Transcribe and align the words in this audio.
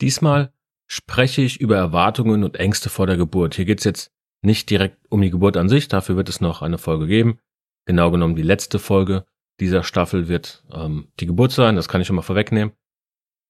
Diesmal 0.00 0.52
spreche 0.86 1.42
ich 1.42 1.60
über 1.60 1.76
Erwartungen 1.76 2.44
und 2.44 2.56
Ängste 2.56 2.88
vor 2.88 3.06
der 3.06 3.16
Geburt. 3.16 3.54
Hier 3.54 3.64
geht 3.64 3.78
es 3.78 3.84
jetzt 3.84 4.12
nicht 4.42 4.70
direkt 4.70 4.98
um 5.10 5.20
die 5.20 5.30
Geburt 5.30 5.56
an 5.56 5.68
sich, 5.68 5.88
dafür 5.88 6.16
wird 6.16 6.28
es 6.28 6.40
noch 6.40 6.62
eine 6.62 6.78
Folge 6.78 7.06
geben. 7.06 7.38
Genau 7.86 8.10
genommen 8.10 8.36
die 8.36 8.42
letzte 8.42 8.78
Folge 8.78 9.24
dieser 9.60 9.82
Staffel 9.82 10.28
wird 10.28 10.64
ähm, 10.72 11.08
die 11.18 11.26
Geburt 11.26 11.52
sein, 11.52 11.76
das 11.76 11.88
kann 11.88 12.00
ich 12.00 12.06
schon 12.06 12.16
mal 12.16 12.22
vorwegnehmen. 12.22 12.72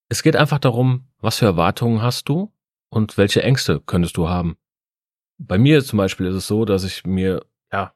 Es 0.09 0.23
geht 0.23 0.35
einfach 0.35 0.59
darum, 0.59 1.07
was 1.19 1.37
für 1.37 1.45
Erwartungen 1.45 2.01
hast 2.01 2.27
du 2.29 2.51
und 2.89 3.17
welche 3.17 3.43
Ängste 3.43 3.79
könntest 3.79 4.17
du 4.17 4.27
haben. 4.27 4.57
Bei 5.37 5.57
mir 5.57 5.83
zum 5.83 5.97
Beispiel 5.97 6.25
ist 6.25 6.35
es 6.35 6.47
so, 6.47 6.65
dass 6.65 6.83
ich 6.83 7.05
mir 7.05 7.45
ja 7.71 7.93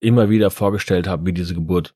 immer 0.00 0.28
wieder 0.28 0.50
vorgestellt 0.50 1.08
habe, 1.08 1.26
wie 1.26 1.32
diese 1.32 1.54
Geburt 1.54 1.94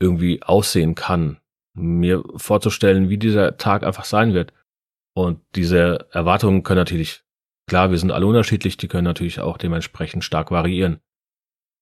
irgendwie 0.00 0.42
aussehen 0.42 0.94
kann. 0.94 1.38
Mir 1.74 2.22
vorzustellen, 2.36 3.08
wie 3.08 3.18
dieser 3.18 3.56
Tag 3.56 3.84
einfach 3.84 4.04
sein 4.04 4.34
wird. 4.34 4.52
Und 5.14 5.40
diese 5.54 6.08
Erwartungen 6.10 6.62
können 6.62 6.80
natürlich, 6.80 7.22
klar, 7.66 7.90
wir 7.90 7.98
sind 7.98 8.12
alle 8.12 8.26
unterschiedlich, 8.26 8.76
die 8.76 8.88
können 8.88 9.04
natürlich 9.04 9.40
auch 9.40 9.58
dementsprechend 9.58 10.24
stark 10.24 10.50
variieren. 10.50 11.00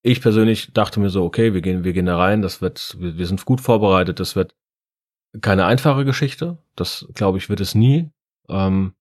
Ich 0.02 0.20
persönlich 0.20 0.72
dachte 0.72 0.98
mir 0.98 1.10
so, 1.10 1.24
okay, 1.24 1.52
wir 1.54 1.60
gehen, 1.60 1.84
wir 1.84 1.92
gehen 1.92 2.06
da 2.06 2.16
rein, 2.16 2.42
das 2.42 2.62
wird, 2.62 2.96
wir, 2.98 3.26
sind 3.26 3.44
gut 3.44 3.60
vorbereitet, 3.60 4.18
das 4.18 4.34
wird 4.34 4.56
keine 5.40 5.66
einfache 5.66 6.04
Geschichte, 6.04 6.58
das 6.74 7.06
glaube 7.14 7.38
ich 7.38 7.48
wird 7.48 7.60
es 7.60 7.74
nie. 7.74 8.10
Ähm, 8.48 8.94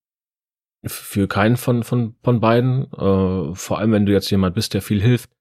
für 0.86 1.28
keinen 1.28 1.58
von, 1.58 1.84
von, 1.84 2.16
von 2.24 2.40
beiden, 2.40 2.92
äh, 2.94 3.56
vor 3.56 3.80
allem 3.80 3.92
wenn 3.92 4.06
du 4.06 4.14
jetzt 4.14 4.30
jemand 4.30 4.56
bist, 4.56 4.74
der 4.74 4.82
viel 4.82 5.02
hilft, 5.02 5.32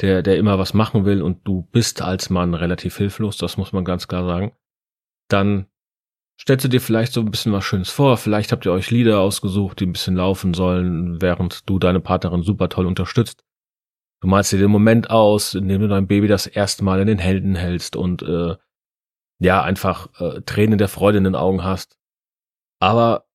der, 0.00 0.22
der 0.22 0.38
immer 0.38 0.58
was 0.58 0.74
machen 0.74 1.04
will 1.04 1.22
und 1.22 1.46
du 1.46 1.62
bist 1.70 2.02
als 2.02 2.30
Mann 2.30 2.54
relativ 2.54 2.96
hilflos, 2.96 3.36
das 3.36 3.56
muss 3.56 3.72
man 3.72 3.84
ganz 3.84 4.08
klar 4.08 4.24
sagen, 4.24 4.52
dann 5.28 5.66
stellst 6.40 6.64
du 6.64 6.68
dir 6.68 6.80
vielleicht 6.80 7.12
so 7.12 7.20
ein 7.20 7.30
bisschen 7.30 7.52
was 7.52 7.64
Schönes 7.64 7.90
vor. 7.90 8.16
Vielleicht 8.16 8.52
habt 8.52 8.66
ihr 8.66 8.72
euch 8.72 8.90
Lieder 8.90 9.20
ausgesucht, 9.20 9.80
die 9.80 9.86
ein 9.86 9.92
bisschen 9.92 10.16
laufen 10.16 10.54
sollen, 10.54 11.20
während 11.22 11.68
du 11.68 11.78
deine 11.78 12.00
Partnerin 12.00 12.42
super 12.42 12.68
toll 12.68 12.86
unterstützt. 12.86 13.44
Du 14.20 14.28
malst 14.28 14.52
dir 14.52 14.58
den 14.58 14.70
Moment 14.70 15.10
aus, 15.10 15.54
in 15.54 15.68
dem 15.68 15.80
du 15.80 15.88
dein 15.88 16.06
Baby 16.06 16.28
das 16.28 16.46
erste 16.46 16.84
Mal 16.84 17.00
in 17.00 17.08
den 17.08 17.18
Händen 17.18 17.54
hältst 17.56 17.96
und 17.96 18.22
äh, 18.22 18.56
ja, 19.40 19.62
einfach 19.62 20.08
äh, 20.20 20.40
Tränen 20.42 20.78
der 20.78 20.88
Freude 20.88 21.18
in 21.18 21.24
den 21.24 21.34
Augen 21.34 21.64
hast. 21.64 21.98
Aber 22.80 23.26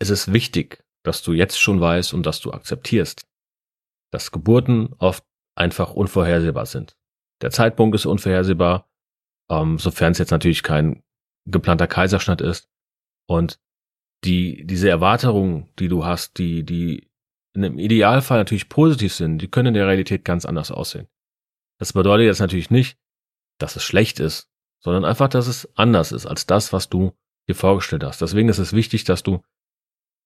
es 0.00 0.10
ist 0.10 0.32
wichtig, 0.32 0.84
dass 1.04 1.22
du 1.22 1.32
jetzt 1.32 1.60
schon 1.60 1.80
weißt 1.80 2.12
und 2.14 2.26
dass 2.26 2.40
du 2.40 2.52
akzeptierst, 2.52 3.26
dass 4.12 4.32
Geburten 4.32 4.92
oft 4.98 5.24
einfach 5.54 5.92
unvorhersehbar 5.92 6.66
sind. 6.66 6.96
Der 7.42 7.50
Zeitpunkt 7.50 7.94
ist 7.94 8.06
unvorhersehbar, 8.06 8.88
ähm, 9.48 9.78
sofern 9.78 10.12
es 10.12 10.18
jetzt 10.18 10.30
natürlich 10.30 10.62
kein 10.62 11.02
geplanter 11.46 11.86
Kaiserschnitt 11.86 12.40
ist. 12.40 12.68
Und 13.26 13.60
die, 14.24 14.66
diese 14.66 14.88
Erwartungen, 14.88 15.68
die 15.78 15.88
du 15.88 16.04
hast, 16.04 16.38
die, 16.38 16.64
die 16.64 17.08
in 17.54 17.64
einem 17.64 17.78
Idealfall 17.78 18.38
natürlich 18.38 18.68
positiv 18.68 19.14
sind, 19.14 19.38
die 19.38 19.48
können 19.48 19.68
in 19.68 19.74
der 19.74 19.86
Realität 19.86 20.24
ganz 20.24 20.44
anders 20.44 20.70
aussehen. 20.70 21.08
Das 21.78 21.92
bedeutet 21.92 22.26
jetzt 22.26 22.40
natürlich 22.40 22.70
nicht, 22.70 22.98
dass 23.58 23.76
es 23.76 23.84
schlecht 23.84 24.20
ist, 24.20 24.50
sondern 24.80 25.04
einfach, 25.04 25.28
dass 25.28 25.46
es 25.46 25.68
anders 25.76 26.12
ist 26.12 26.26
als 26.26 26.46
das, 26.46 26.72
was 26.72 26.88
du 26.88 27.12
dir 27.48 27.54
vorgestellt 27.54 28.04
hast. 28.04 28.20
Deswegen 28.20 28.48
ist 28.48 28.58
es 28.58 28.72
wichtig, 28.72 29.04
dass 29.04 29.22
du 29.22 29.42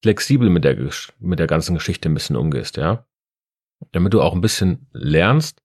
flexibel 0.03 0.49
mit 0.49 0.65
der, 0.65 0.77
mit 1.19 1.39
der 1.39 1.47
ganzen 1.47 1.75
Geschichte 1.75 2.09
ein 2.09 2.15
bisschen 2.15 2.37
umgehst, 2.37 2.77
ja. 2.77 3.07
Damit 3.93 4.13
du 4.13 4.21
auch 4.21 4.35
ein 4.35 4.41
bisschen 4.41 4.89
lernst, 4.93 5.63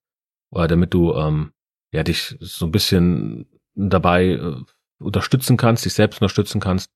oder 0.50 0.68
damit 0.68 0.94
du, 0.94 1.14
ähm, 1.14 1.52
ja, 1.92 2.02
dich 2.02 2.36
so 2.40 2.66
ein 2.66 2.72
bisschen 2.72 3.46
dabei 3.74 4.26
äh, 4.26 4.56
unterstützen 4.98 5.56
kannst, 5.56 5.84
dich 5.84 5.94
selbst 5.94 6.20
unterstützen 6.20 6.60
kannst, 6.60 6.90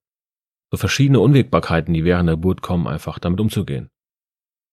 so 0.71 0.79
verschiedene 0.79 1.21
Unwägbarkeiten, 1.21 1.93
die 1.93 2.05
während 2.05 2.29
der 2.29 2.37
Geburt 2.37 2.63
kommen, 2.63 2.87
einfach 2.87 3.19
damit 3.19 3.41
umzugehen. 3.41 3.91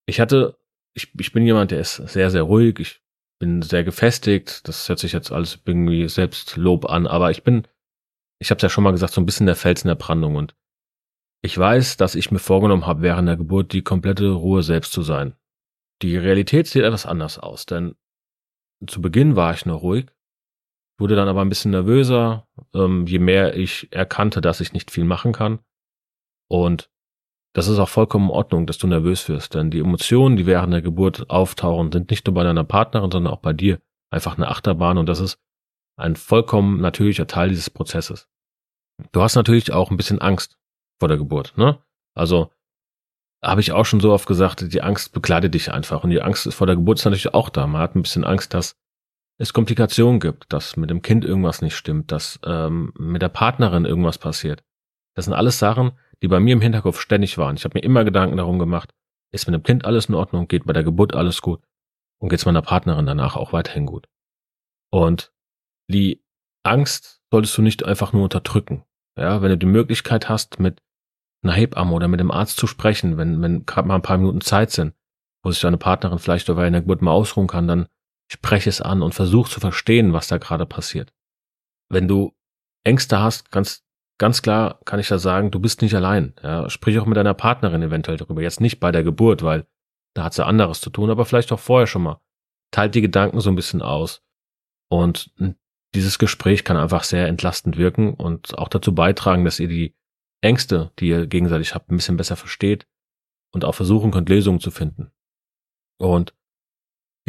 Ich 0.06 0.20
hatte, 0.20 0.58
ich, 0.94 1.12
ich 1.18 1.32
bin 1.32 1.44
jemand, 1.44 1.70
der 1.70 1.80
ist 1.80 1.96
sehr, 1.96 2.30
sehr 2.30 2.42
ruhig, 2.42 2.78
ich 2.78 3.02
bin 3.38 3.62
sehr 3.62 3.84
gefestigt, 3.84 4.66
das 4.66 4.88
hört 4.88 4.98
sich 4.98 5.12
jetzt 5.12 5.32
alles 5.32 5.60
irgendwie 5.64 6.08
Selbstlob 6.08 6.86
an, 6.86 7.06
aber 7.06 7.30
ich 7.30 7.42
bin, 7.42 7.66
ich 8.40 8.50
habe 8.50 8.58
es 8.58 8.62
ja 8.62 8.68
schon 8.68 8.84
mal 8.84 8.92
gesagt, 8.92 9.12
so 9.12 9.20
ein 9.20 9.26
bisschen 9.26 9.46
der 9.46 9.56
Fels 9.56 9.82
in 9.82 9.88
der 9.88 9.94
Brandung 9.94 10.36
und 10.36 10.54
ich 11.40 11.56
weiß, 11.56 11.96
dass 11.96 12.16
ich 12.16 12.30
mir 12.30 12.40
vorgenommen 12.40 12.86
habe, 12.86 13.02
während 13.02 13.28
der 13.28 13.36
Geburt 13.36 13.72
die 13.72 13.82
komplette 13.82 14.28
Ruhe 14.30 14.62
selbst 14.64 14.92
zu 14.92 15.02
sein. 15.02 15.36
Die 16.02 16.16
Realität 16.16 16.66
sieht 16.66 16.82
etwas 16.82 17.06
anders 17.06 17.38
aus, 17.38 17.64
denn 17.64 17.94
zu 18.86 19.00
Beginn 19.00 19.36
war 19.36 19.54
ich 19.54 19.66
noch 19.66 19.82
ruhig, 19.82 20.06
wurde 20.98 21.16
dann 21.16 21.28
aber 21.28 21.42
ein 21.42 21.48
bisschen 21.48 21.70
nervöser, 21.70 22.46
ähm, 22.74 23.06
je 23.06 23.18
mehr 23.18 23.56
ich 23.56 23.88
erkannte, 23.92 24.40
dass 24.40 24.60
ich 24.60 24.72
nicht 24.72 24.90
viel 24.90 25.04
machen 25.04 25.32
kann. 25.32 25.60
Und 26.48 26.90
das 27.54 27.68
ist 27.68 27.78
auch 27.78 27.88
vollkommen 27.88 28.26
in 28.26 28.34
Ordnung, 28.34 28.66
dass 28.66 28.78
du 28.78 28.86
nervös 28.86 29.28
wirst, 29.28 29.54
denn 29.54 29.70
die 29.70 29.80
Emotionen, 29.80 30.36
die 30.36 30.46
während 30.46 30.72
der 30.72 30.82
Geburt 30.82 31.30
auftauchen, 31.30 31.92
sind 31.92 32.10
nicht 32.10 32.26
nur 32.26 32.34
bei 32.34 32.44
deiner 32.44 32.64
Partnerin, 32.64 33.10
sondern 33.10 33.32
auch 33.32 33.40
bei 33.40 33.52
dir 33.52 33.80
einfach 34.10 34.36
eine 34.36 34.48
Achterbahn 34.48 34.98
und 34.98 35.06
das 35.08 35.20
ist 35.20 35.38
ein 35.96 36.16
vollkommen 36.16 36.80
natürlicher 36.80 37.26
Teil 37.26 37.48
dieses 37.48 37.70
Prozesses. 37.70 38.28
Du 39.12 39.22
hast 39.22 39.34
natürlich 39.34 39.72
auch 39.72 39.90
ein 39.90 39.96
bisschen 39.96 40.20
Angst 40.20 40.58
vor 41.00 41.08
der 41.08 41.18
Geburt, 41.18 41.56
ne? 41.56 41.78
Also 42.14 42.50
habe 43.42 43.60
ich 43.60 43.72
auch 43.72 43.84
schon 43.84 44.00
so 44.00 44.12
oft 44.12 44.26
gesagt, 44.26 44.72
die 44.72 44.82
Angst 44.82 45.12
bekleidet 45.12 45.54
dich 45.54 45.72
einfach 45.72 46.02
und 46.02 46.10
die 46.10 46.22
Angst 46.22 46.52
vor 46.52 46.66
der 46.66 46.76
Geburt 46.76 46.98
ist 46.98 47.04
natürlich 47.04 47.34
auch 47.34 47.48
da. 47.50 47.66
Man 47.66 47.80
hat 47.80 47.94
ein 47.94 48.02
bisschen 48.02 48.24
Angst, 48.24 48.54
dass 48.54 48.76
es 49.38 49.52
Komplikationen 49.52 50.20
gibt, 50.20 50.52
dass 50.52 50.76
mit 50.76 50.90
dem 50.90 51.00
Kind 51.00 51.24
irgendwas 51.24 51.62
nicht 51.62 51.76
stimmt, 51.76 52.10
dass 52.10 52.40
ähm, 52.44 52.92
mit 52.98 53.22
der 53.22 53.28
Partnerin 53.28 53.84
irgendwas 53.84 54.18
passiert. 54.18 54.64
Das 55.14 55.24
sind 55.26 55.34
alles 55.34 55.58
Sachen, 55.58 55.92
die 56.22 56.28
bei 56.28 56.40
mir 56.40 56.52
im 56.52 56.60
Hinterkopf 56.60 57.00
ständig 57.00 57.38
waren. 57.38 57.56
Ich 57.56 57.64
habe 57.64 57.78
mir 57.78 57.84
immer 57.84 58.04
Gedanken 58.04 58.36
darum 58.36 58.58
gemacht, 58.58 58.92
ist 59.32 59.46
mit 59.46 59.54
dem 59.54 59.62
Kind 59.62 59.84
alles 59.84 60.06
in 60.06 60.14
Ordnung, 60.14 60.48
geht 60.48 60.66
bei 60.66 60.72
der 60.72 60.82
Geburt 60.82 61.14
alles 61.14 61.40
gut 61.40 61.62
und 62.18 62.28
geht's 62.28 62.46
meiner 62.46 62.62
Partnerin 62.62 63.06
danach 63.06 63.36
auch 63.36 63.52
weiterhin 63.52 63.86
gut. 63.86 64.08
Und 64.90 65.32
die 65.88 66.24
Angst 66.64 67.20
solltest 67.30 67.56
du 67.56 67.62
nicht 67.62 67.84
einfach 67.84 68.12
nur 68.12 68.24
unterdrücken. 68.24 68.84
Ja, 69.16 69.42
wenn 69.42 69.50
du 69.50 69.58
die 69.58 69.66
Möglichkeit 69.66 70.28
hast, 70.28 70.58
mit 70.58 70.82
einer 71.42 71.52
Hebamme 71.52 71.92
oder 71.92 72.08
mit 72.08 72.20
dem 72.20 72.30
Arzt 72.30 72.56
zu 72.56 72.66
sprechen, 72.66 73.16
wenn, 73.16 73.40
wenn 73.42 73.66
gerade 73.66 73.86
mal 73.86 73.94
ein 73.94 74.02
paar 74.02 74.18
Minuten 74.18 74.40
Zeit 74.40 74.70
sind, 74.70 74.94
wo 75.42 75.50
sich 75.50 75.60
deine 75.60 75.78
Partnerin 75.78 76.18
vielleicht 76.18 76.48
dabei 76.48 76.66
in 76.66 76.72
der 76.72 76.82
Geburt 76.82 77.02
mal 77.02 77.12
ausruhen 77.12 77.46
kann, 77.46 77.68
dann 77.68 77.88
spreche 78.28 78.68
es 78.70 78.80
an 78.80 79.02
und 79.02 79.14
versuch 79.14 79.48
zu 79.48 79.60
verstehen, 79.60 80.12
was 80.12 80.28
da 80.28 80.38
gerade 80.38 80.66
passiert. 80.66 81.12
Wenn 81.90 82.08
du 82.08 82.34
Ängste 82.84 83.18
hast, 83.18 83.50
ganz, 83.50 83.84
ganz 84.18 84.42
klar 84.42 84.80
kann 84.84 85.00
ich 85.00 85.08
da 85.08 85.18
sagen, 85.18 85.50
du 85.50 85.58
bist 85.58 85.82
nicht 85.82 85.94
allein. 85.94 86.34
Ja, 86.42 86.68
sprich 86.70 86.98
auch 86.98 87.06
mit 87.06 87.16
deiner 87.16 87.34
Partnerin 87.34 87.82
eventuell 87.82 88.18
darüber. 88.18 88.42
Jetzt 88.42 88.60
nicht 88.60 88.80
bei 88.80 88.92
der 88.92 89.02
Geburt, 89.02 89.42
weil 89.42 89.66
da 90.14 90.24
hat 90.24 90.34
sie 90.34 90.44
anderes 90.44 90.80
zu 90.80 90.90
tun, 90.90 91.10
aber 91.10 91.24
vielleicht 91.24 91.52
auch 91.52 91.60
vorher 91.60 91.86
schon 91.86 92.02
mal. 92.02 92.20
Teilt 92.70 92.94
die 92.94 93.00
Gedanken 93.00 93.40
so 93.40 93.50
ein 93.50 93.56
bisschen 93.56 93.82
aus. 93.82 94.22
Und 94.90 95.34
dieses 95.94 96.18
Gespräch 96.18 96.64
kann 96.64 96.76
einfach 96.76 97.04
sehr 97.04 97.28
entlastend 97.28 97.78
wirken 97.78 98.14
und 98.14 98.58
auch 98.58 98.68
dazu 98.68 98.94
beitragen, 98.94 99.44
dass 99.44 99.60
ihr 99.60 99.68
die 99.68 99.94
Ängste, 100.42 100.92
die 100.98 101.08
ihr 101.08 101.26
gegenseitig 101.26 101.74
habt, 101.74 101.90
ein 101.90 101.96
bisschen 101.96 102.16
besser 102.16 102.36
versteht 102.36 102.86
und 103.52 103.64
auch 103.64 103.74
versuchen 103.74 104.10
könnt, 104.10 104.28
Lösungen 104.28 104.60
zu 104.60 104.70
finden. 104.70 105.10
Und 105.98 106.34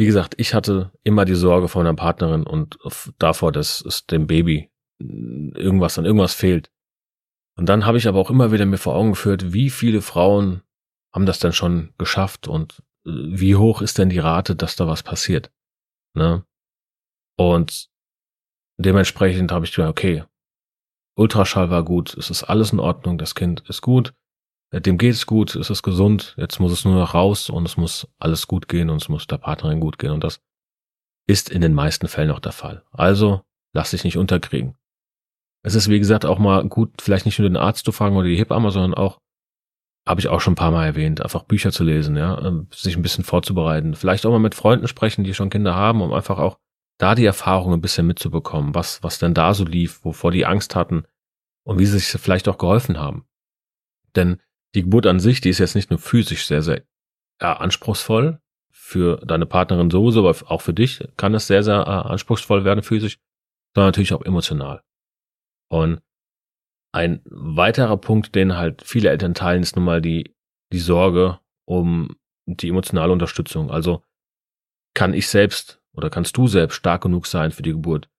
wie 0.00 0.06
gesagt, 0.06 0.34
ich 0.38 0.54
hatte 0.54 0.90
immer 1.02 1.26
die 1.26 1.34
Sorge 1.34 1.68
vor 1.68 1.82
meiner 1.82 1.94
Partnerin 1.94 2.44
und 2.44 2.78
davor, 3.18 3.52
dass 3.52 3.82
es 3.82 4.06
dem 4.06 4.26
Baby 4.26 4.70
irgendwas 4.98 5.98
an 5.98 6.06
irgendwas 6.06 6.32
fehlt. 6.32 6.72
Und 7.58 7.68
dann 7.68 7.84
habe 7.84 7.98
ich 7.98 8.08
aber 8.08 8.18
auch 8.18 8.30
immer 8.30 8.50
wieder 8.50 8.64
mir 8.64 8.78
vor 8.78 8.94
Augen 8.94 9.10
geführt, 9.10 9.52
wie 9.52 9.68
viele 9.68 10.00
Frauen 10.00 10.62
haben 11.12 11.26
das 11.26 11.38
denn 11.38 11.52
schon 11.52 11.92
geschafft 11.98 12.48
und 12.48 12.82
wie 13.04 13.56
hoch 13.56 13.82
ist 13.82 13.98
denn 13.98 14.08
die 14.08 14.20
Rate, 14.20 14.56
dass 14.56 14.74
da 14.74 14.86
was 14.86 15.02
passiert? 15.02 15.52
Ne? 16.14 16.46
Und 17.36 17.90
dementsprechend 18.78 19.52
habe 19.52 19.66
ich 19.66 19.74
gedacht, 19.74 19.90
okay, 19.90 20.24
Ultraschall 21.14 21.68
war 21.68 21.84
gut, 21.84 22.16
es 22.16 22.30
ist 22.30 22.44
alles 22.44 22.72
in 22.72 22.80
Ordnung, 22.80 23.18
das 23.18 23.34
Kind 23.34 23.68
ist 23.68 23.82
gut, 23.82 24.14
dem 24.72 24.98
geht 24.98 25.14
es 25.14 25.26
gut, 25.26 25.56
es 25.56 25.68
ist 25.68 25.82
gesund, 25.82 26.34
jetzt 26.38 26.60
muss 26.60 26.72
es 26.72 26.84
nur 26.84 26.94
noch 26.94 27.14
raus 27.14 27.50
und 27.50 27.66
es 27.66 27.76
muss 27.76 28.06
alles 28.18 28.46
gut 28.46 28.68
gehen 28.68 28.88
und 28.88 29.02
es 29.02 29.08
muss 29.08 29.26
der 29.26 29.38
Partnerin 29.38 29.80
gut 29.80 29.98
gehen 29.98 30.12
und 30.12 30.22
das 30.22 30.40
ist 31.26 31.50
in 31.50 31.60
den 31.60 31.74
meisten 31.74 32.08
Fällen 32.08 32.30
auch 32.30 32.40
der 32.40 32.52
Fall. 32.52 32.84
Also 32.92 33.42
lass 33.72 33.90
dich 33.90 34.04
nicht 34.04 34.16
unterkriegen. 34.16 34.76
Es 35.62 35.74
ist, 35.74 35.88
wie 35.88 35.98
gesagt, 35.98 36.24
auch 36.24 36.38
mal 36.38 36.66
gut, 36.68 37.02
vielleicht 37.02 37.26
nicht 37.26 37.38
nur 37.38 37.48
den 37.48 37.56
Arzt 37.56 37.84
zu 37.84 37.92
fragen 37.92 38.16
oder 38.16 38.28
die 38.28 38.36
Hebamme, 38.36 38.70
sondern 38.70 38.94
auch, 38.94 39.18
habe 40.08 40.20
ich 40.20 40.28
auch 40.28 40.40
schon 40.40 40.52
ein 40.52 40.56
paar 40.56 40.70
Mal 40.70 40.86
erwähnt, 40.86 41.20
einfach 41.20 41.42
Bücher 41.42 41.72
zu 41.72 41.84
lesen, 41.84 42.16
ja, 42.16 42.40
ähm, 42.40 42.68
sich 42.72 42.96
ein 42.96 43.02
bisschen 43.02 43.24
vorzubereiten. 43.24 43.94
Vielleicht 43.94 44.24
auch 44.24 44.30
mal 44.30 44.38
mit 44.38 44.54
Freunden 44.54 44.88
sprechen, 44.88 45.24
die 45.24 45.34
schon 45.34 45.50
Kinder 45.50 45.74
haben, 45.74 46.00
um 46.00 46.12
einfach 46.12 46.38
auch 46.38 46.58
da 46.98 47.14
die 47.14 47.26
Erfahrung 47.26 47.74
ein 47.74 47.80
bisschen 47.80 48.06
mitzubekommen, 48.06 48.74
was, 48.74 49.02
was 49.02 49.18
denn 49.18 49.34
da 49.34 49.52
so 49.52 49.64
lief, 49.64 50.04
wovor 50.04 50.30
die 50.30 50.46
Angst 50.46 50.74
hatten 50.74 51.04
und 51.64 51.78
wie 51.78 51.86
sie 51.86 51.98
sich 51.98 52.20
vielleicht 52.20 52.48
auch 52.48 52.58
geholfen 52.58 52.98
haben. 52.98 53.26
Denn 54.16 54.40
die 54.74 54.82
Geburt 54.82 55.06
an 55.06 55.20
sich, 55.20 55.40
die 55.40 55.48
ist 55.48 55.58
jetzt 55.58 55.74
nicht 55.74 55.90
nur 55.90 55.98
physisch 55.98 56.46
sehr, 56.46 56.62
sehr 56.62 56.82
ja, 57.40 57.54
anspruchsvoll, 57.54 58.40
für 58.90 59.18
deine 59.18 59.46
Partnerin 59.46 59.88
sowieso, 59.88 60.26
aber 60.26 60.50
auch 60.50 60.62
für 60.62 60.74
dich 60.74 61.06
kann 61.16 61.32
es 61.34 61.46
sehr, 61.46 61.62
sehr 61.62 61.76
äh, 61.76 62.08
anspruchsvoll 62.10 62.64
werden 62.64 62.82
physisch, 62.82 63.18
sondern 63.72 63.88
natürlich 63.88 64.12
auch 64.12 64.22
emotional. 64.22 64.82
Und 65.70 66.00
ein 66.92 67.20
weiterer 67.24 67.96
Punkt, 67.98 68.34
den 68.34 68.56
halt 68.56 68.82
viele 68.82 69.10
Eltern 69.10 69.34
teilen, 69.34 69.62
ist 69.62 69.76
nun 69.76 69.84
mal 69.84 70.02
die, 70.02 70.34
die 70.72 70.80
Sorge 70.80 71.38
um 71.66 72.16
die 72.46 72.68
emotionale 72.68 73.12
Unterstützung. 73.12 73.70
Also 73.70 74.02
kann 74.94 75.14
ich 75.14 75.28
selbst 75.28 75.80
oder 75.92 76.10
kannst 76.10 76.36
du 76.36 76.48
selbst 76.48 76.74
stark 76.74 77.02
genug 77.02 77.28
sein 77.28 77.52
für 77.52 77.62
die 77.62 77.72
Geburt? 77.72 78.10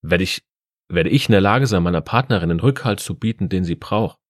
Werde 0.00 0.22
ich, 0.22 0.44
werde 0.88 1.10
ich 1.10 1.28
in 1.28 1.32
der 1.32 1.40
Lage 1.40 1.66
sein, 1.66 1.82
meiner 1.82 2.02
Partnerin 2.02 2.50
den 2.50 2.60
Rückhalt 2.60 3.00
zu 3.00 3.18
bieten, 3.18 3.48
den 3.48 3.64
sie 3.64 3.74
braucht? 3.74 4.20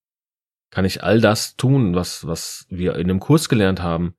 Kann 0.75 0.85
ich 0.85 1.05
all 1.05 1.21
das 1.21 1.56
tun, 1.56 1.94
was, 1.94 2.26
was 2.26 2.67
wir 2.69 2.97
in 2.97 3.06
dem 3.06 3.21
Kurs 3.21 3.49
gelernt 3.49 3.81
haben? 3.81 4.17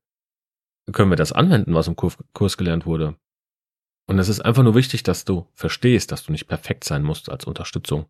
Können 0.94 1.10
wir 1.10 1.18
das 1.18 1.34
anwenden, 1.34 1.74
was 1.74 1.90
im 1.90 1.98
Kurs 1.98 2.56
gelernt 2.56 2.86
wurde? 2.86 3.18
Und 4.07 4.19
es 4.19 4.30
ist 4.30 4.40
einfach 4.40 4.63
nur 4.63 4.74
wichtig, 4.74 5.04
dass 5.04 5.25
du 5.25 5.50
verstehst, 5.54 6.13
dass 6.13 6.24
du 6.24 6.31
nicht 6.31 6.48
perfekt 6.48 6.86
sein 6.86 7.04
musst 7.04 7.30
als 7.30 7.44
Unterstützung. 7.44 8.06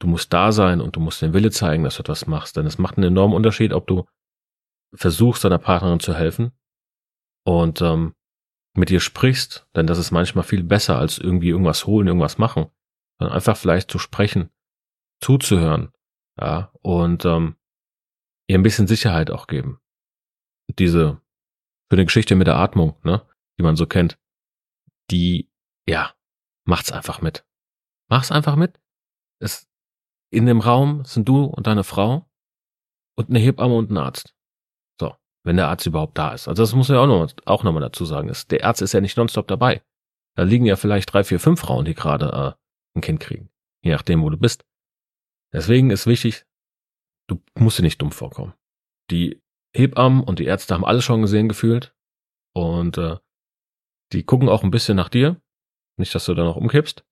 Du 0.00 0.06
musst 0.06 0.34
da 0.34 0.52
sein 0.52 0.82
und 0.82 0.96
du 0.96 1.00
musst 1.00 1.22
den 1.22 1.32
Wille 1.32 1.50
zeigen, 1.50 1.82
dass 1.82 1.96
du 1.96 2.02
etwas 2.02 2.26
machst. 2.26 2.58
Denn 2.58 2.66
es 2.66 2.76
macht 2.76 2.98
einen 2.98 3.06
enormen 3.06 3.34
Unterschied, 3.34 3.72
ob 3.72 3.86
du 3.86 4.04
versuchst, 4.92 5.42
deiner 5.42 5.56
Partnerin 5.56 6.00
zu 6.00 6.14
helfen 6.14 6.52
und 7.46 7.80
ähm, 7.80 8.14
mit 8.74 8.90
ihr 8.90 9.00
sprichst, 9.00 9.66
denn 9.74 9.86
das 9.86 9.96
ist 9.96 10.10
manchmal 10.10 10.44
viel 10.44 10.62
besser 10.62 10.98
als 10.98 11.16
irgendwie 11.16 11.48
irgendwas 11.48 11.86
holen, 11.86 12.06
irgendwas 12.06 12.36
machen, 12.36 12.66
sondern 13.18 13.34
einfach 13.34 13.56
vielleicht 13.56 13.90
zu 13.90 13.98
sprechen, 13.98 14.50
zuzuhören, 15.22 15.90
ja, 16.40 16.72
und 16.82 17.24
ähm, 17.24 17.56
ihr 18.48 18.58
ein 18.58 18.62
bisschen 18.62 18.86
Sicherheit 18.86 19.30
auch 19.30 19.46
geben. 19.46 19.80
Diese 20.78 21.20
für 21.88 21.96
eine 21.96 22.04
Geschichte 22.04 22.34
mit 22.34 22.46
der 22.46 22.56
Atmung, 22.56 22.96
ne, 23.04 23.26
die 23.58 23.62
man 23.62 23.76
so 23.76 23.86
kennt, 23.86 24.18
die, 25.10 25.50
ja, 25.88 26.14
macht's 26.64 26.92
einfach 26.92 27.20
mit. 27.20 27.46
Mach's 28.08 28.32
einfach 28.32 28.56
mit. 28.56 28.80
Es 29.40 29.68
in 30.30 30.46
dem 30.46 30.60
Raum 30.60 31.04
sind 31.04 31.28
du 31.28 31.44
und 31.44 31.66
deine 31.66 31.84
Frau 31.84 32.28
und 33.16 33.30
eine 33.30 33.38
Hebamme 33.38 33.74
und 33.74 33.90
ein 33.90 33.96
Arzt. 33.96 34.34
So, 35.00 35.14
wenn 35.44 35.56
der 35.56 35.68
Arzt 35.68 35.86
überhaupt 35.86 36.18
da 36.18 36.34
ist. 36.34 36.48
Also 36.48 36.62
das 36.62 36.74
muss 36.74 36.88
man 36.88 36.96
ja 36.96 37.02
auch 37.02 37.06
noch, 37.06 37.32
auch 37.44 37.62
noch 37.62 37.72
mal 37.72 37.80
dazu 37.80 38.04
sagen. 38.04 38.28
Ist, 38.28 38.50
der 38.50 38.64
Arzt 38.64 38.82
ist 38.82 38.92
ja 38.92 39.00
nicht 39.00 39.16
nonstop 39.16 39.46
dabei. 39.46 39.82
Da 40.36 40.42
liegen 40.42 40.66
ja 40.66 40.76
vielleicht 40.76 41.12
drei, 41.12 41.24
vier, 41.24 41.40
fünf 41.40 41.60
Frauen, 41.60 41.84
die 41.84 41.94
gerade 41.94 42.56
äh, 42.56 42.98
ein 42.98 43.00
Kind 43.00 43.20
kriegen. 43.20 43.50
Je 43.82 43.92
nachdem, 43.92 44.22
wo 44.22 44.30
du 44.30 44.36
bist. 44.36 44.66
Deswegen 45.56 45.88
ist 45.88 46.06
wichtig, 46.06 46.44
du 47.28 47.42
musst 47.58 47.78
dir 47.78 47.82
nicht 47.82 48.02
dumm 48.02 48.12
vorkommen. 48.12 48.52
Die 49.10 49.40
Hebammen 49.74 50.22
und 50.22 50.38
die 50.38 50.44
Ärzte 50.44 50.74
haben 50.74 50.84
alles 50.84 51.02
schon 51.02 51.22
gesehen, 51.22 51.48
gefühlt. 51.48 51.94
Und 52.54 52.98
äh, 52.98 53.16
die 54.12 54.22
gucken 54.22 54.50
auch 54.50 54.62
ein 54.62 54.70
bisschen 54.70 54.96
nach 54.96 55.08
dir. 55.08 55.40
Nicht, 55.98 56.14
dass 56.14 56.26
du 56.26 56.34
da 56.34 56.44
noch 56.44 56.56
umkippst. 56.56 57.06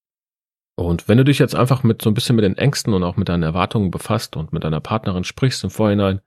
Und 0.76 1.08
wenn 1.08 1.16
du 1.16 1.24
dich 1.24 1.38
jetzt 1.38 1.54
einfach 1.54 1.84
mit 1.84 2.02
so 2.02 2.10
ein 2.10 2.14
bisschen 2.14 2.36
mit 2.36 2.44
den 2.44 2.58
Ängsten 2.58 2.92
und 2.92 3.02
auch 3.02 3.16
mit 3.16 3.30
deinen 3.30 3.44
Erwartungen 3.44 3.90
befasst 3.90 4.36
und 4.36 4.52
mit 4.52 4.62
deiner 4.62 4.80
Partnerin 4.80 5.24
sprichst 5.24 5.64
im 5.64 5.70
Vorhinein, 5.70 6.20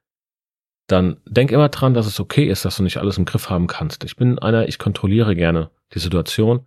dann 0.87 1.21
denk 1.25 1.51
immer 1.51 1.69
dran, 1.69 1.93
dass 1.93 2.07
es 2.07 2.19
okay 2.19 2.45
ist, 2.49 2.65
dass 2.65 2.77
du 2.77 2.83
nicht 2.83 2.97
alles 2.97 3.19
im 3.19 3.25
Griff 3.25 3.51
haben 3.51 3.67
kannst. 3.67 4.03
Ich 4.05 4.15
bin 4.15 4.39
einer, 4.39 4.67
ich 4.67 4.79
kontrolliere 4.79 5.35
gerne 5.35 5.69
die 5.93 5.99
Situation 5.99 6.65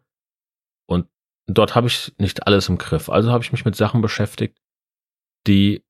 und 0.86 1.08
dort 1.48 1.74
habe 1.74 1.88
ich 1.88 2.12
nicht 2.18 2.46
alles 2.46 2.68
im 2.68 2.78
Griff. 2.78 3.08
Also 3.08 3.32
habe 3.32 3.42
ich 3.42 3.50
mich 3.50 3.64
mit 3.64 3.74
Sachen 3.74 4.00
beschäftigt, 4.00 4.60
die 5.46 5.84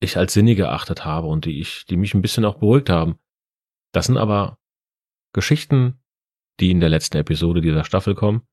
ich 0.00 0.16
als 0.16 0.34
sinnig 0.34 0.56
geachtet 0.56 1.04
habe 1.04 1.26
und 1.26 1.44
die 1.44 1.60
ich, 1.60 1.86
die 1.86 1.96
mich 1.96 2.14
ein 2.14 2.22
bisschen 2.22 2.44
auch 2.44 2.58
beruhigt 2.58 2.90
haben. 2.90 3.18
Das 3.92 4.06
sind 4.06 4.18
aber 4.18 4.58
Geschichten, 5.32 6.02
die 6.60 6.70
in 6.70 6.80
der 6.80 6.88
letzten 6.88 7.16
Episode 7.16 7.60
dieser 7.60 7.84
Staffel 7.84 8.14
kommen. 8.14 8.46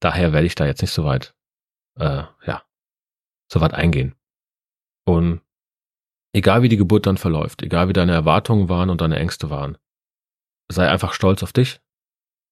Daher 0.00 0.32
werde 0.32 0.46
ich 0.46 0.54
da 0.54 0.66
jetzt 0.66 0.82
nicht 0.82 0.92
so 0.92 1.04
weit 1.04 1.34
äh, 1.98 2.24
ja, 2.46 2.64
so 3.50 3.60
weit 3.60 3.74
eingehen. 3.74 4.14
Und 5.06 5.40
egal 6.34 6.62
wie 6.62 6.68
die 6.68 6.76
Geburt 6.76 7.06
dann 7.06 7.16
verläuft, 7.16 7.62
egal 7.62 7.88
wie 7.88 7.92
deine 7.92 8.12
Erwartungen 8.12 8.68
waren 8.68 8.90
und 8.90 9.00
deine 9.00 9.18
Ängste 9.18 9.50
waren, 9.50 9.78
sei 10.70 10.88
einfach 10.88 11.12
stolz 11.12 11.42
auf 11.42 11.52
dich, 11.52 11.80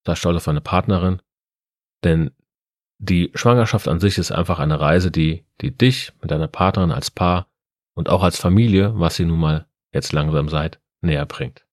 sei 0.06 0.14
stolz 0.14 0.36
auf 0.38 0.44
deine 0.44 0.60
Partnerin, 0.60 1.20
denn 2.04 2.30
die 2.98 3.30
Schwangerschaft 3.34 3.88
an 3.88 4.00
sich 4.00 4.18
ist 4.18 4.32
einfach 4.32 4.58
eine 4.58 4.80
Reise, 4.80 5.10
die, 5.10 5.44
die 5.60 5.76
dich 5.76 6.12
mit 6.20 6.30
deiner 6.30 6.48
Partnerin 6.48 6.92
als 6.92 7.10
Paar 7.10 7.48
und 7.94 8.08
auch 8.08 8.22
als 8.22 8.38
Familie, 8.38 8.98
was 8.98 9.18
ihr 9.18 9.26
nun 9.26 9.40
mal 9.40 9.66
jetzt 9.92 10.12
langsam 10.12 10.48
seid, 10.48 10.80
näher 11.00 11.26
bringt. 11.26 11.66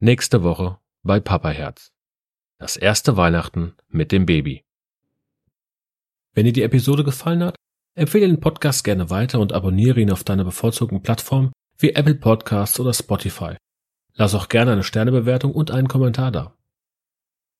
Nächste 0.00 0.42
Woche 0.42 0.78
bei 1.02 1.20
Papa 1.20 1.50
Herz. 1.50 1.92
Das 2.58 2.76
erste 2.76 3.16
Weihnachten 3.16 3.74
mit 3.88 4.12
dem 4.12 4.26
Baby. 4.26 4.64
Wenn 6.34 6.46
dir 6.46 6.52
die 6.52 6.62
Episode 6.62 7.04
gefallen 7.04 7.44
hat, 7.44 7.56
empfehle 7.94 8.26
den 8.26 8.40
Podcast 8.40 8.84
gerne 8.84 9.10
weiter 9.10 9.38
und 9.38 9.52
abonniere 9.52 10.00
ihn 10.00 10.10
auf 10.10 10.24
deiner 10.24 10.44
bevorzugten 10.44 11.02
Plattform 11.02 11.52
wie 11.78 11.90
Apple 11.90 12.14
Podcasts 12.14 12.80
oder 12.80 12.94
Spotify. 12.94 13.56
Lass 14.14 14.34
auch 14.34 14.48
gerne 14.48 14.72
eine 14.72 14.82
Sternebewertung 14.82 15.52
und 15.52 15.70
einen 15.70 15.88
Kommentar 15.88 16.30
da. 16.30 16.56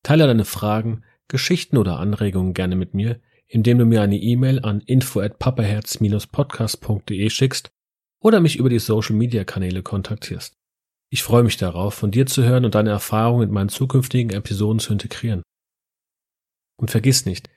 Teile 0.03 0.27
deine 0.27 0.45
Fragen, 0.45 1.05
Geschichten 1.29 1.77
oder 1.77 1.99
Anregungen 1.99 2.55
gerne 2.55 2.77
mit 2.77 2.95
mir, 2.95 3.21
indem 3.47 3.79
du 3.79 3.85
mir 3.85 4.03
eine 4.03 4.17
E-Mail 4.17 4.65
an 4.65 4.81
info 4.81 5.21
at 5.21 5.39
papaherz-podcast.de 5.39 7.31
schickst 7.31 7.71
oder 8.21 8.41
mich 8.41 8.57
über 8.57 8.69
die 8.69 8.79
Social 8.79 9.15
Media 9.15 9.45
Kanäle 9.45 9.83
kontaktierst. 9.83 10.57
Ich 11.11 11.23
freue 11.23 11.43
mich 11.43 11.59
darauf, 11.59 11.93
von 11.95 12.11
dir 12.11 12.25
zu 12.27 12.43
hören 12.43 12.65
und 12.65 12.75
deine 12.75 12.91
Erfahrungen 12.91 13.49
in 13.49 13.55
meinen 13.55 13.69
zukünftigen 13.69 14.33
Episoden 14.33 14.79
zu 14.79 14.93
integrieren. 14.93 15.43
Und 16.77 16.91
vergiss 16.91 17.27
nicht, 17.27 17.51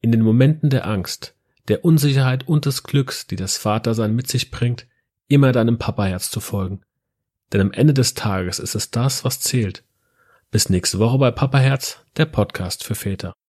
in 0.00 0.10
den 0.10 0.22
Momenten 0.22 0.70
der 0.70 0.86
Angst, 0.86 1.36
der 1.68 1.84
Unsicherheit 1.84 2.48
und 2.48 2.66
des 2.66 2.82
Glücks, 2.82 3.26
die 3.26 3.36
das 3.36 3.56
Vatersein 3.56 4.14
mit 4.14 4.28
sich 4.28 4.50
bringt, 4.50 4.88
immer 5.28 5.52
deinem 5.52 5.78
Papaherz 5.78 6.30
zu 6.30 6.40
folgen. 6.40 6.82
Denn 7.52 7.60
am 7.60 7.72
Ende 7.72 7.94
des 7.94 8.14
Tages 8.14 8.58
ist 8.58 8.74
es 8.74 8.90
das, 8.90 9.24
was 9.24 9.40
zählt. 9.40 9.84
Bis 10.56 10.70
nächste 10.70 10.98
Woche 10.98 11.18
bei 11.18 11.30
Papaherz, 11.30 11.98
der 12.16 12.24
Podcast 12.24 12.82
für 12.82 12.94
Väter. 12.94 13.36